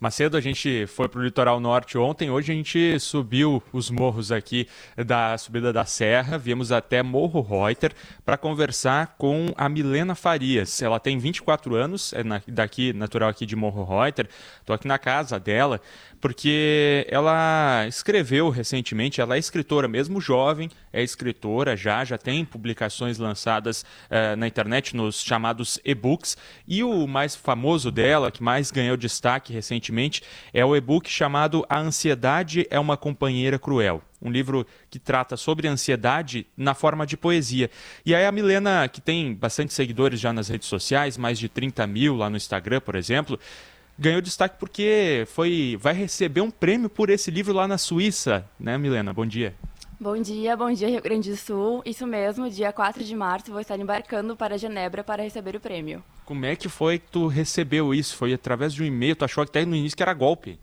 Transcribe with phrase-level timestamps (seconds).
[0.00, 4.30] Macedo, a gente foi para o litoral norte ontem, hoje a gente subiu os morros
[4.30, 7.92] aqui da subida da serra, viemos até Morro Reuter
[8.24, 10.80] para conversar com a Milena Farias.
[10.80, 14.28] Ela tem 24 anos, é daqui, natural aqui de Morro Reuter,
[14.60, 15.80] estou aqui na casa dela,
[16.20, 23.18] porque ela escreveu recentemente, ela é escritora, mesmo jovem, é escritora já, já tem publicações
[23.18, 26.36] lançadas uh, na internet nos chamados e-books,
[26.68, 31.64] e o mais famoso dela, que mais ganhou destaque recentemente, recentemente, é o e-book chamado
[31.68, 34.02] A Ansiedade é uma Companheira Cruel.
[34.20, 37.70] Um livro que trata sobre ansiedade na forma de poesia.
[38.04, 41.86] E aí a Milena, que tem bastante seguidores já nas redes sociais, mais de 30
[41.86, 43.38] mil lá no Instagram, por exemplo,
[43.98, 48.76] ganhou destaque porque foi vai receber um prêmio por esse livro lá na Suíça, né,
[48.76, 49.12] Milena?
[49.12, 49.54] Bom dia.
[50.00, 51.82] Bom dia, bom dia Rio Grande do Sul.
[51.84, 56.02] Isso mesmo, dia 4 de março vou estar embarcando para Genebra para receber o prêmio.
[56.28, 58.14] Como é que foi que tu recebeu isso?
[58.14, 59.16] Foi através de um e-mail?
[59.16, 60.60] Tu achou até no início que era golpe?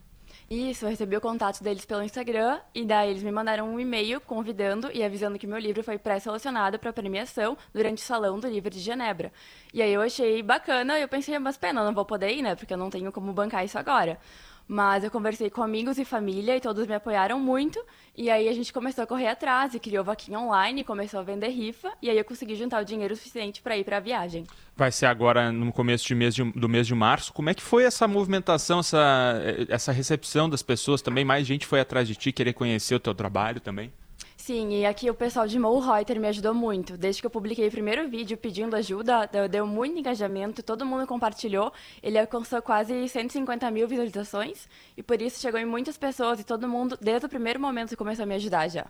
[0.48, 4.22] Isso, eu recebi o contato deles pelo Instagram e daí eles me mandaram um e-mail
[4.22, 8.70] convidando e avisando que meu livro foi pré-selecionado para premiação durante o Salão do Livro
[8.70, 9.34] de Genebra.
[9.74, 12.44] E aí eu achei bacana e eu pensei, mas pena, eu não vou poder ir,
[12.44, 12.54] né?
[12.54, 14.20] Porque eu não tenho como bancar isso agora.
[14.68, 17.80] Mas eu conversei com amigos e família e todos me apoiaram muito.
[18.18, 21.50] E aí a gente começou a correr atrás e criou vaquinha online, começou a vender
[21.50, 21.92] rifa.
[22.02, 24.44] E aí eu consegui juntar o dinheiro suficiente para ir para a viagem.
[24.76, 27.32] Vai ser agora no começo de mês de, do mês de março.
[27.32, 31.24] Como é que foi essa movimentação, essa, essa recepção das pessoas também?
[31.24, 33.92] Mais gente foi atrás de ti, querer conhecer o teu trabalho também?
[34.38, 36.98] Sim, e aqui o pessoal de Mo Reuter me ajudou muito.
[36.98, 41.74] Desde que eu publiquei o primeiro vídeo pedindo ajuda, deu muito engajamento, todo mundo compartilhou.
[42.04, 46.68] Ele alcançou quase 150 mil visualizações e por isso chegou em muitas pessoas e todo
[46.68, 48.86] mundo, desde o primeiro momento, começou a me ajudar já.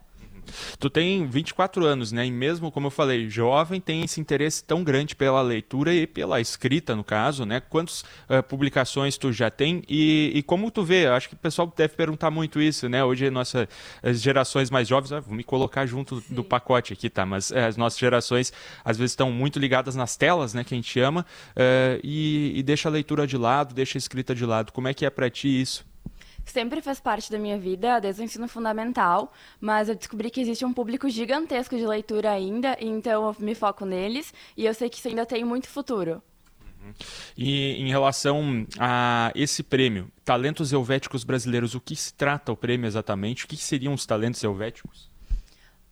[0.79, 2.25] Tu tem 24 anos, né?
[2.25, 6.39] E mesmo, como eu falei, jovem, tem esse interesse tão grande pela leitura e pela
[6.41, 7.59] escrita, no caso, né?
[7.59, 9.83] Quantas uh, publicações tu já tem?
[9.88, 13.03] E, e, como tu vê, acho que o pessoal deve perguntar muito isso, né?
[13.03, 13.67] Hoje, nossas
[14.13, 16.35] gerações mais jovens, ah, vou me colocar junto Sim.
[16.35, 17.25] do pacote aqui, tá?
[17.25, 18.51] Mas uh, as nossas gerações,
[18.83, 20.63] às vezes, estão muito ligadas nas telas, né?
[20.63, 24.35] Que a gente ama, uh, e, e deixa a leitura de lado, deixa a escrita
[24.35, 24.72] de lado.
[24.72, 25.85] Como é que é para ti isso?
[26.45, 30.66] Sempre fez parte da minha vida, desde o ensino fundamental, mas eu descobri que existe
[30.66, 34.97] um público gigantesco de leitura ainda, então eu me foco neles e eu sei que
[34.97, 36.22] isso ainda tem muito futuro.
[36.61, 36.94] Uhum.
[37.38, 42.88] E em relação a esse prêmio, Talentos Helvéticos Brasileiros, o que se trata o prêmio
[42.88, 43.45] exatamente?
[43.45, 45.09] O que seriam os talentos helvéticos?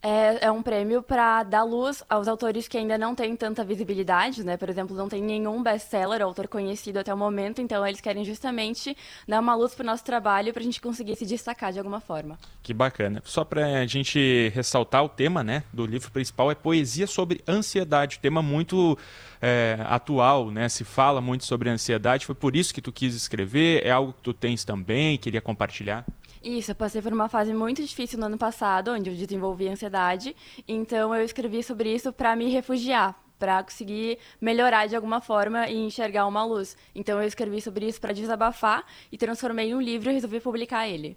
[0.06, 4.44] É, é um prêmio para dar luz aos autores que ainda não têm tanta visibilidade,
[4.44, 4.54] né?
[4.54, 8.94] Por exemplo, não tem nenhum best-seller, autor conhecido até o momento, então eles querem justamente
[9.26, 12.00] dar uma luz para o nosso trabalho para a gente conseguir se destacar de alguma
[12.00, 12.38] forma.
[12.62, 13.22] Que bacana.
[13.24, 18.18] Só para a gente ressaltar o tema, né, do livro principal é poesia sobre ansiedade,
[18.18, 18.98] tema muito
[19.40, 20.68] é, atual, né?
[20.68, 22.26] Se fala muito sobre ansiedade.
[22.26, 23.82] Foi por isso que tu quis escrever?
[23.86, 25.16] É algo que tu tens também?
[25.16, 26.04] Queria compartilhar?
[26.44, 30.36] Isso, eu passei por uma fase muito difícil no ano passado, onde eu desenvolvi ansiedade.
[30.68, 35.74] Então eu escrevi sobre isso para me refugiar, para conseguir melhorar de alguma forma e
[35.74, 36.76] enxergar uma luz.
[36.94, 40.86] Então eu escrevi sobre isso para desabafar e transformei em um livro e resolvi publicar
[40.86, 41.16] ele.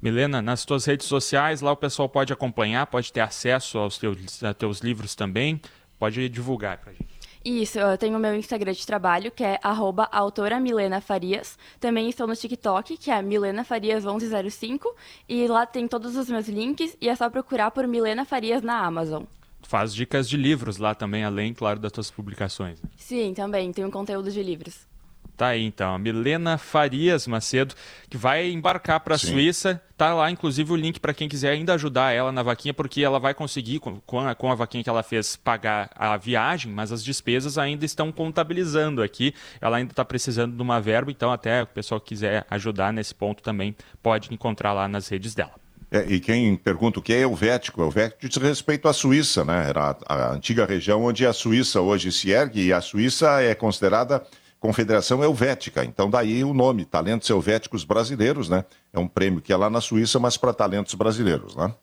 [0.00, 4.40] Milena, nas tuas redes sociais, lá o pessoal pode acompanhar, pode ter acesso aos teus,
[4.56, 5.60] teus livros também.
[5.98, 7.11] Pode divulgar para a gente.
[7.44, 11.58] Isso, eu tenho o meu Instagram de trabalho, que é arroba autora Milena Farias.
[11.80, 14.94] Também estou no TikTok, que é Milena Farias 1105.
[15.28, 18.78] E lá tem todos os meus links e é só procurar por Milena Farias na
[18.84, 19.24] Amazon.
[19.62, 22.80] Faz dicas de livros lá também, além, claro, das tuas publicações.
[22.80, 22.88] Né?
[22.96, 23.72] Sim, também.
[23.72, 24.91] Tenho conteúdo de livros.
[25.36, 27.74] Tá aí então, a Milena Farias Macedo,
[28.08, 29.82] que vai embarcar para a Suíça.
[29.96, 33.18] Tá lá, inclusive, o link para quem quiser ainda ajudar ela na vaquinha, porque ela
[33.18, 37.02] vai conseguir, com a, com a vaquinha que ela fez, pagar a viagem, mas as
[37.02, 39.34] despesas ainda estão contabilizando aqui.
[39.60, 43.14] Ela ainda está precisando de uma verba, então até o pessoal que quiser ajudar nesse
[43.14, 45.62] ponto também pode encontrar lá nas redes dela.
[45.90, 47.82] É, e quem pergunta o que é Helvético?
[47.82, 49.68] Helvético diz respeito à Suíça, né?
[49.68, 53.54] Era a, a antiga região onde a Suíça hoje se ergue, e a Suíça é
[53.54, 54.22] considerada
[54.62, 55.84] Confederação Helvética.
[55.84, 58.64] Então, daí o nome, Talentos Helvéticos Brasileiros, né?
[58.92, 61.74] É um prêmio que é lá na Suíça, mas para talentos brasileiros, né?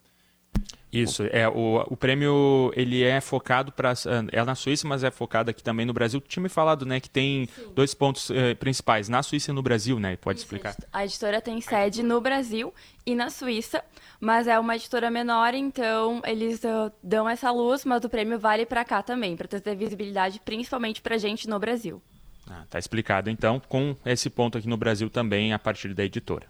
[0.92, 3.94] Isso, é o, o prêmio ele é focado para
[4.32, 6.22] é na Suíça, mas é focado aqui também no Brasil.
[6.22, 7.74] Tu tinha me falado, né, que tem Sim.
[7.76, 10.16] dois pontos eh, principais na Suíça e no Brasil, né?
[10.16, 10.74] Pode Isso, explicar?
[10.92, 12.74] A editora tem sede no Brasil
[13.06, 13.84] e na Suíça,
[14.22, 18.66] mas é uma editora menor, então eles uh, dão essa luz, mas o prêmio vale
[18.66, 22.02] para cá também, para ter visibilidade, principalmente para gente no Brasil.
[22.50, 26.48] Ah, tá explicado então com esse ponto aqui no Brasil também a partir da editora.